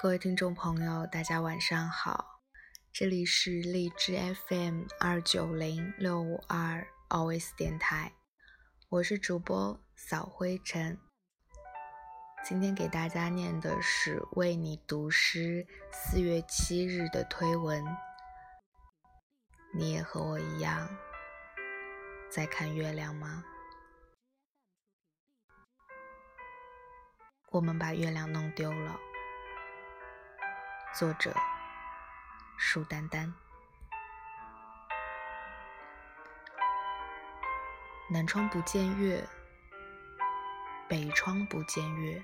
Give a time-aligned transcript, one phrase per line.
[0.00, 2.40] 各位听众朋友，大家晚上好，
[2.92, 4.16] 这里是荔枝
[4.46, 8.12] FM 二九零六五二 Always 电台，
[8.88, 10.98] 我是主播扫灰尘。
[12.44, 17.84] 今天给大家念的是为你读诗四月七日的推文。
[19.74, 20.88] 你也和我一样
[22.30, 23.44] 在看月亮吗？
[27.50, 29.00] 我们把月亮弄丢了。
[30.94, 31.34] 作者：
[32.58, 33.32] 舒丹丹。
[38.10, 39.26] 南窗不见月，
[40.90, 42.22] 北窗不见月。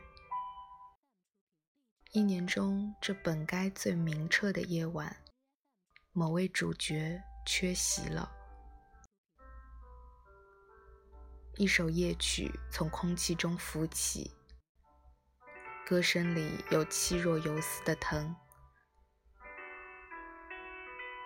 [2.12, 5.16] 一年中这本该最明澈的夜晚，
[6.12, 8.30] 某位主角缺席了。
[11.56, 14.30] 一首夜曲从空气中浮起，
[15.86, 18.34] 歌声里有气若游丝的疼。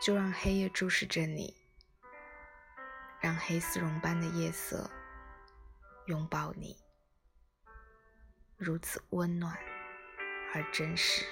[0.01, 1.57] 就让黑夜注视着你，
[3.21, 4.91] 让黑丝绒般的夜色
[6.07, 6.77] 拥抱你，
[8.57, 9.57] 如此温暖
[10.55, 11.25] 而真实。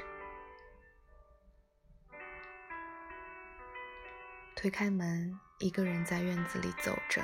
[4.55, 7.23] 推开门，一个人在院子里走着，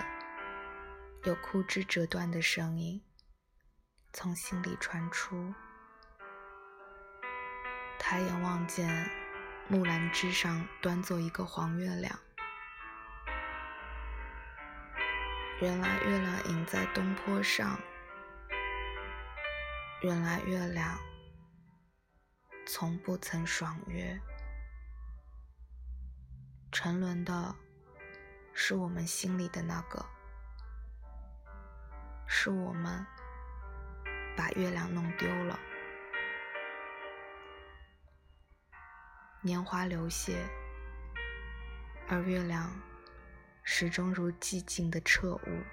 [1.24, 3.02] 有枯枝折断的声音
[4.12, 5.52] 从心里传出。
[8.04, 9.08] 抬眼望见。
[9.68, 12.18] 木兰枝上端坐一个黄月亮，
[15.60, 17.80] 原来月亮隐在东坡上，
[20.02, 20.98] 原来月亮
[22.66, 24.20] 从不曾爽约。
[26.72, 27.54] 沉沦的
[28.52, 30.04] 是我们心里的那个，
[32.26, 33.06] 是我们
[34.36, 35.58] 把月亮弄丢了。
[39.44, 40.36] 年华流泻，
[42.08, 42.80] 而月亮
[43.64, 45.64] 始终如寂静的彻悟，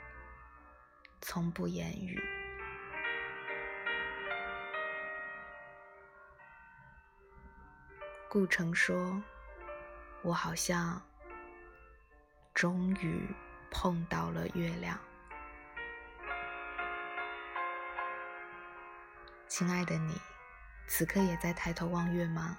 [1.22, 2.20] 从不言语。
[8.28, 9.22] 顾城说
[10.26, 11.00] ：“我好像
[12.56, 13.30] 终于
[13.70, 15.00] 碰到了月亮。”
[19.48, 20.20] 亲爱的你，
[20.88, 22.58] 此刻也在抬头望月吗？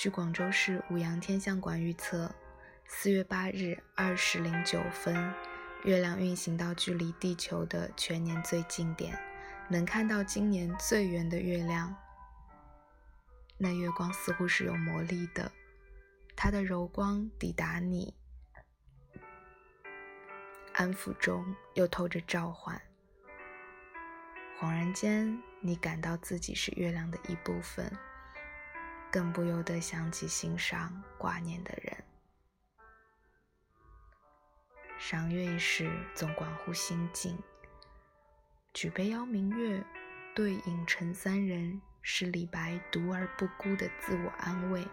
[0.00, 2.34] 据广州市五羊天象馆预测，
[2.86, 5.14] 四月八日二时零九分，
[5.84, 9.14] 月亮运行到距离地球的全年最近点，
[9.68, 11.94] 能看到今年最圆的月亮。
[13.58, 15.52] 那月光似乎是有魔力的，
[16.34, 18.14] 它的柔光抵达你，
[20.72, 22.80] 安抚中又透着召唤。
[24.58, 27.92] 恍然间，你感到自己是月亮的一部分。
[29.10, 31.96] 更不由得想起心上挂念的人。
[34.98, 37.38] 赏月时，总关乎心境。
[38.72, 39.84] 举杯邀明月，
[40.34, 44.86] 对影成三人，是李白独而不孤的自我安慰。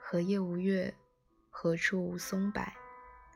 [0.00, 0.96] 荷叶无月，
[1.50, 2.62] 何处无松柏？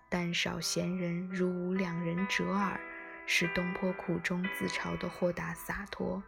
[0.09, 2.81] 但少闲人，如吾两人者耳，
[3.27, 6.23] 是东坡苦中自嘲的豁达洒脱。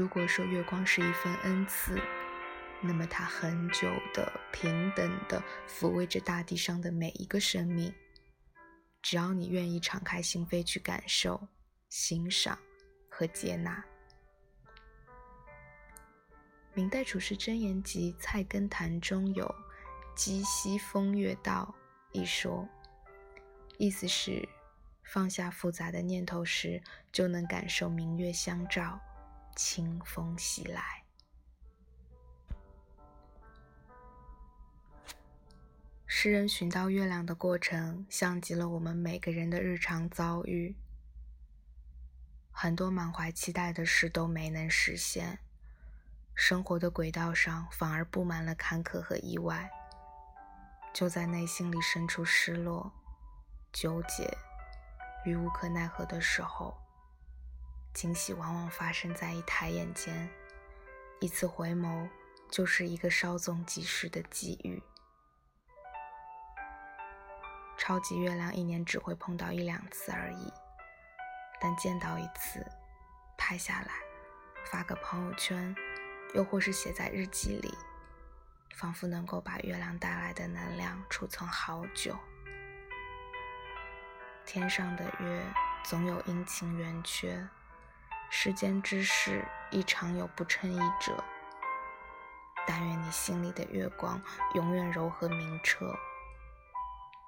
[0.00, 2.00] 如果说月光是一份恩赐，
[2.80, 7.92] 那么它很久的、平等的抚慰着大地上的每一个生命。
[9.02, 11.46] 只要你愿意敞开心扉去感受、
[11.90, 12.58] 欣赏
[13.10, 13.84] 和接纳。
[16.72, 19.54] 明代处世真言集《菜根谭》中有
[20.16, 21.74] “积息风月道”
[22.12, 22.66] 一说，
[23.76, 24.48] 意思是
[25.04, 26.82] 放下复杂的念头时，
[27.12, 28.98] 就能感受明月相照。
[29.62, 31.04] 清风袭来，
[36.06, 40.74] 诗人寻到月亮的过程，像极了我们每个人的日常遭遇。
[42.50, 45.40] 很多满怀期待的事都没能实现，
[46.34, 49.70] 生活的轨道上反而布满了坎坷和意外。
[50.94, 52.90] 就在内心里生出失落、
[53.74, 54.34] 纠结
[55.26, 56.79] 与无可奈何的时候。
[57.92, 60.30] 惊喜往往发生在一抬眼间，
[61.20, 62.08] 一次回眸
[62.50, 64.82] 就是一个稍纵即逝的机遇。
[67.76, 70.52] 超级月亮一年只会碰到一两次而已，
[71.60, 72.64] 但见到一次，
[73.36, 73.92] 拍下来，
[74.70, 75.74] 发个朋友圈，
[76.34, 77.74] 又或是写在日记里，
[78.76, 82.16] 仿佛能够把月亮带来的能量储存好久。
[84.46, 85.44] 天上的月
[85.84, 87.48] 总有阴晴圆缺，
[88.30, 91.22] 世间之事亦常有不称意者。
[92.66, 94.22] 但愿你心里的月光
[94.54, 95.92] 永远柔和明澈，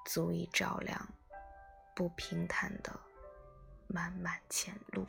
[0.05, 1.07] 足以照亮
[1.93, 2.97] 不平坦的
[3.87, 5.05] 漫漫前路。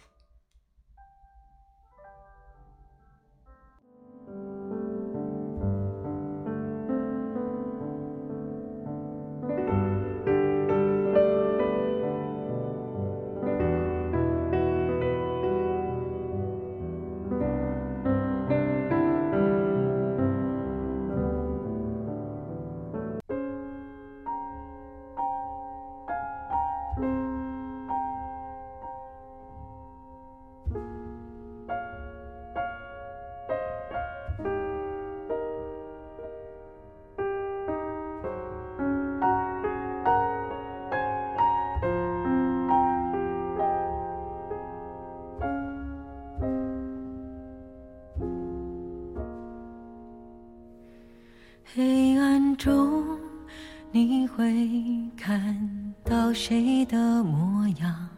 [54.36, 54.69] 会
[55.16, 58.08] 看到谁的模样？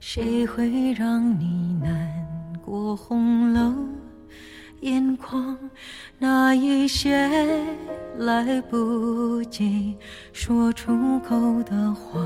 [0.00, 2.24] 谁会让你难
[2.64, 3.76] 过红了
[4.80, 5.58] 眼眶？
[6.18, 7.28] 那一些
[8.16, 9.94] 来不及
[10.32, 12.18] 说出口的话，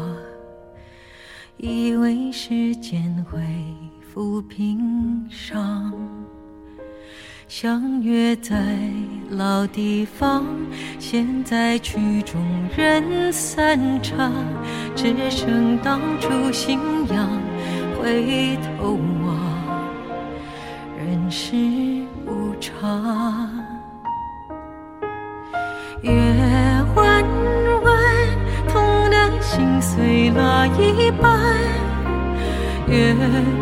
[1.56, 3.40] 以为时间会
[4.14, 5.92] 抚平伤。
[7.49, 8.55] 相约在
[9.31, 10.45] 老地方，
[10.99, 12.39] 现在曲终
[12.77, 14.31] 人散场，
[14.95, 16.79] 只剩当初信
[17.09, 17.27] 仰。
[17.99, 19.35] 回头望，
[20.99, 21.56] 人世
[22.27, 23.50] 无常。
[26.03, 26.12] 月
[26.95, 27.25] 弯
[27.83, 28.03] 弯，
[28.69, 31.41] 痛的心碎了一半。
[32.87, 33.17] 月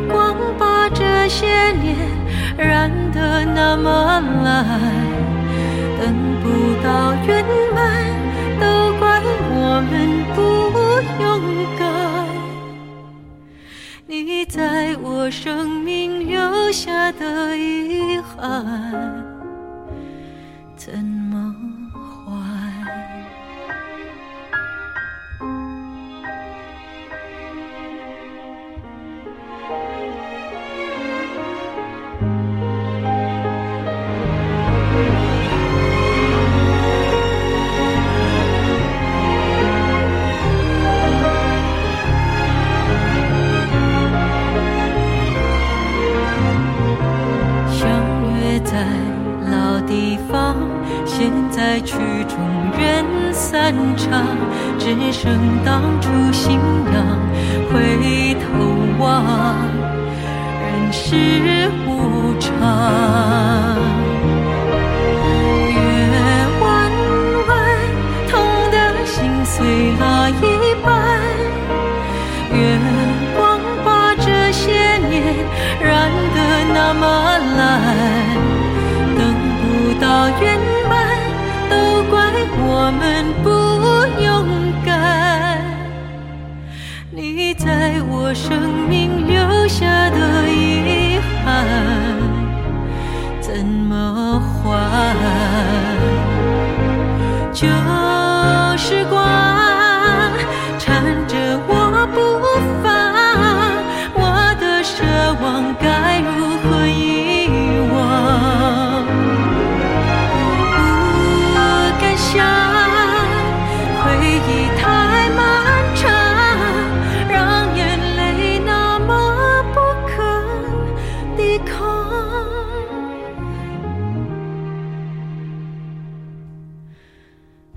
[0.08, 2.15] 光把这些年。
[2.56, 4.80] 染得那么蓝，
[5.98, 6.44] 等不
[6.82, 7.44] 到圆
[7.74, 7.82] 满，
[8.58, 8.64] 都
[8.98, 9.20] 怪
[9.50, 9.92] 我们
[10.34, 10.38] 不
[11.22, 11.24] 勇
[11.78, 11.84] 敢。
[14.06, 19.35] 你在我生命留下的遗憾，
[48.76, 48.84] 在
[49.50, 50.54] 老地方，
[51.06, 51.96] 现在曲
[52.28, 52.36] 终
[52.78, 54.26] 人散场，
[54.78, 55.32] 只剩
[55.64, 56.60] 当初信
[56.92, 57.18] 仰。
[57.72, 58.44] 回头
[58.98, 59.24] 望，
[60.60, 63.75] 人世无常。
[87.10, 89.35] 你在我生命里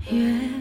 [0.08, 0.59] 月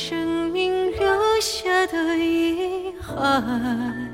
[0.00, 4.07] 生命留下的遗憾，